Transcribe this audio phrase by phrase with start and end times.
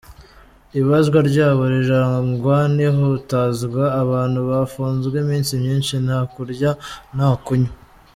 [0.79, 6.71] Ibazwa ryabo rirarangwa n’ihutazwa, abantu bafunzwe iminsi myinshi nta kurya
[7.15, 7.73] nta no kunywa.